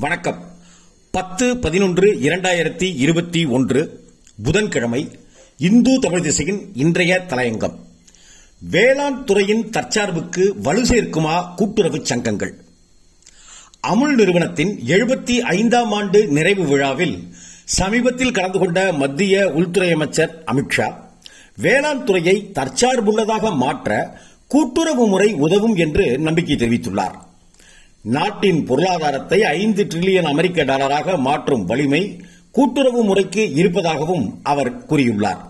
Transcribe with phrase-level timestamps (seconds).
[0.00, 0.44] வணக்கம்.
[1.10, 4.04] பத்து பதினொன்று இரண்டாயிரத்தி இருபத்தி ஒன்று
[4.42, 5.08] புதன்கிழமை
[5.56, 7.74] இந்து தமிழ் திசையின் இன்றைய தலையங்கம்.
[8.70, 12.54] வேளாண் துறையின் தற்சார்புக்கு வலு சேர்க்குமா கூட்டுறவு சங்கங்கள்?
[13.80, 17.28] அமுல் நிறுவனத்தின் எழுபத்தி ஐந்தாம் ஆண்டு நிறைவு விழாவில்
[17.64, 20.94] சமீபத்தில் கலந்து கொண்ட மத்திய உள்துறை அமைச்சர் அமித்ஷா
[21.56, 27.28] வேளாண் துறையை தற்சார்புள்ளதாக மாற்ற கூட்டுறவு முறை உதவும் என்று நம்பிக்கை தெரிவித்துள்ளார்.
[28.02, 35.48] நாட்டின் பொருளாதாரத்தை ஐந்து டிரில்லியன் அமெரிக்க டாலராக மாற்றும் வலிமை கூட்டுறவு முறைக்கு இருப்பதாகவும் அவர் கூறியுள்ளார்.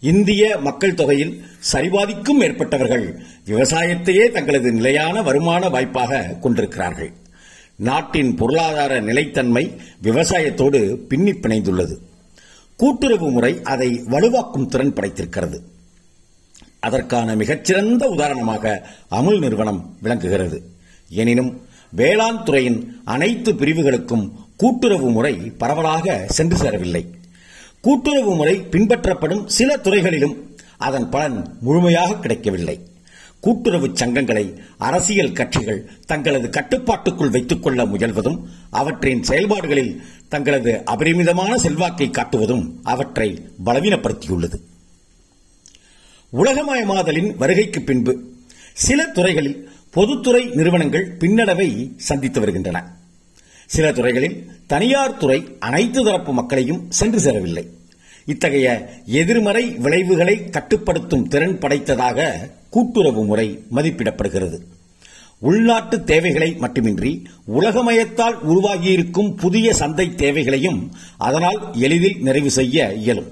[0.00, 3.14] இந்திய மக்கள் தொகையில் சரிபாதிக்கும் மேற்பட்டவர்கள்
[3.46, 7.12] விவசாயத்தையே தங்களது நிலையான வருமான வாய்ப்பாக கொண்டிருக்கிறார்கள்.
[7.76, 11.98] நாட்டின் பொருளாதார நிலைத்தன்மை விவசாயத்தோடு பின்னி பிணைந்துள்ளது.
[12.76, 15.58] கூட்டுறவு முறை அதை வலுவாக்கும் திறன் படைத்திருக்கிறது.
[16.80, 20.62] அதற்கான மிகச்சிறந்த உதாரணமாக அமுல் நிறுவனம் விளங்குகிறது.
[21.08, 27.06] எனினும் வேளாண் துறையின் அனைத்து பிரிவுகளுக்கும் கூட்டுறவு முறை பரவலாக சென்று சேரவில்லை.
[27.80, 32.80] கூட்டுறவு முறை பின்பற்றப்படும் சில துறைகளிலும் அதன் பலன் முழுமையாக கிடைக்கவில்லை.
[33.40, 38.38] கூட்டுறவு சங்கங்களை அரசியல் கட்சிகள் தங்களது கட்டுப்பாட்டுக்குள் வைத்துக் கொள்ள முயல்வதும்
[38.70, 44.60] அவற்றின் செயல்பாடுகளில் தங்களது அபரிமிதமான செல்வாக்கை காட்டுவதும் அவற்றை பலவீனப்படுத்தியுள்ளது.
[46.32, 48.22] உலகமயமாதலின் வருகைக்கு பின்பு
[48.74, 52.78] சில துறைகளில் பொதுத்துறை நிறுவனங்கள் பின்னடைவை சந்தித்து வருகின்றன.
[53.66, 57.64] சில துறைகளில் தனியார் துறை அனைத்து தரப்பு மக்களையும் சென்று சேரவில்லை.
[58.26, 58.66] இத்தகைய
[59.06, 62.28] எதிர்மறை விளைவுகளை கட்டுப்படுத்தும் திறன் படைத்ததாக
[62.70, 64.58] கூட்டுறவு முறை மதிப்பிடப்படுகிறது.
[65.38, 67.12] உள்நாட்டு தேவைகளை மட்டுமின்றி
[67.60, 73.30] உலகமயத்தால் உருவாகியிருக்கும் புதிய சந்தை தேவைகளையும் அதனால் எளிதில் நிறைவு செய்ய இயலும்.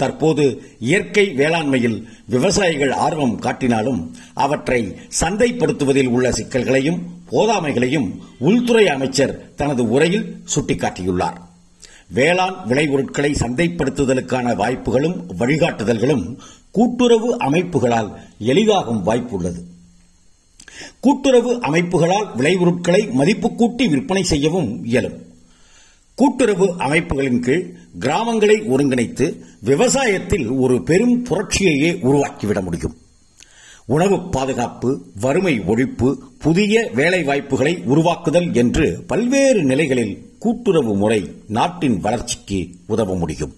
[0.00, 0.44] தற்போது
[0.80, 4.00] இயற்கை வேளாண்மையில் விவசாயிகள் ஆர்வம் காட்டினாலும்
[4.34, 4.80] அவற்றை
[5.20, 11.38] சந்தைப்படுத்துவதில் உள்ள சிக்கல்களையும் போதாமைகளையும் உள்துறை அமைச்சர் தனது உரையில் சுட்டிக்காட்டியுள்ளார்.
[12.14, 16.24] வேளாண் விளைபொருட்களை சந்தைப்படுத்துதலுக்கான வாய்ப்புகளும் வழிகாட்டுதல்களும்
[16.70, 18.10] கூட்டுறவு அமைப்புகளால்
[18.52, 19.60] எளிதாகும் வாய்ப்பு உள்ளது
[21.00, 25.18] கூட்டுறவு அமைப்புகளால் விளைபொருட்களை மதிப்பு கூட்டி விற்பனை செய்யவும் இயலும்.
[26.20, 29.26] கூட்டுறவு அமைப்புகளின் கீழ் கிராமங்களை ஒருங்கிணைத்து
[29.64, 32.96] விவசாயத்தில் ஒரு பெரும் புரட்சியையே உருவாக்கிவிட முடியும்.
[33.86, 36.08] உணவு பாதுகாப்பு வறுமை ஒழிப்பு
[36.38, 43.54] புதிய வேலை வாய்ப்புகளை உருவாக்குதல் என்று பல்வேறு நிலைகளில் கூட்டுறவு முறை நாட்டின் வளர்ச்சிக்கு உதவ முடியும்.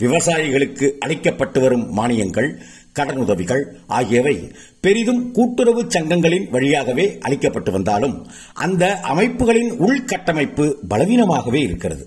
[0.00, 2.50] விவசாயிகளுக்கு அளிக்கப்பட்டு வரும் மானியங்கள்
[2.94, 4.36] கடனுதவிகள் ஆகியவை
[4.80, 8.16] பெரிதும் கூட்டுறவு சங்கங்களின் வழியாகவே அளிக்கப்பட்டு வந்தாலும்
[8.54, 12.04] அந்த அமைப்புகளின் உள்கட்டமைப்பு பலவீனமாகவே இருக்கிறது.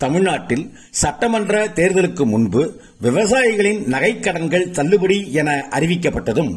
[0.00, 2.62] தமிழ்நாட்டில் சட்டமன்ற தேர்தலுக்கு முன்பு
[3.00, 6.52] விவசாயிகளின் நகைக்கடன்கள் தள்ளுபடி என அறிவிக்கப்பட்டதும்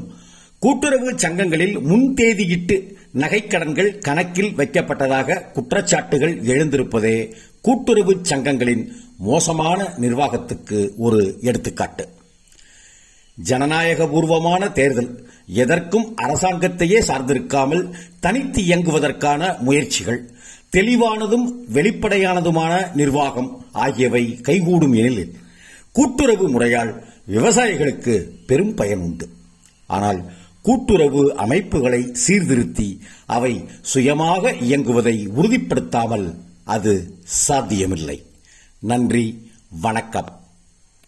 [0.62, 2.76] கூட்டுறவு சங்கங்களில் முன்தேதியிட்டு
[3.14, 7.18] நகைக்கடன்கள் கணக்கில் வைக்கப்பட்டதாக குற்றச்சாட்டுகள் எழுந்திருப்பதே
[7.62, 8.84] கூட்டுறவு சங்கங்களின்
[9.28, 12.06] மோசமான நிர்வாகத்துக்கு ஒரு எடுத்துக்காட்டு.
[13.38, 15.12] ஜனநாயகபூர்வமான தேர்தல்
[15.62, 17.84] எதற்கும் அரசாங்கத்தையே சார்ந்திருக்காமல்
[18.20, 20.22] தனித்து இயங்குவதற்கான முயற்சிகள்
[20.76, 23.50] தெளிவானதும் வெளிப்படையானதுமான நிர்வாகம்
[23.86, 25.34] ஆகியவை கைகூடும் எனில்
[25.98, 26.92] கூட்டுறவு முறையால்
[27.34, 28.14] விவசாயிகளுக்கு
[28.50, 29.26] பெரும் பயன் உண்டு.
[29.88, 30.20] ஆனால்
[30.68, 32.90] கூட்டுறவு அமைப்புகளை சீர்திருத்தி
[33.36, 33.54] அவை
[33.94, 36.28] சுயமாக இயங்குவதை உறுதிப்படுத்தாமல்
[36.76, 36.94] அது
[37.46, 38.18] சாத்தியமில்லை.
[38.84, 39.52] நன்றி
[39.82, 40.43] வணக்கம்.